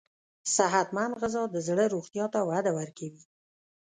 [0.55, 3.23] صحتمند غذا د زړه روغتیا ته وده ورکوي.